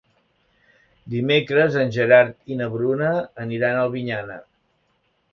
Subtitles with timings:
[1.15, 3.11] Dimecres en Gerard i na Bruna
[3.43, 4.39] aniran a Albinyana.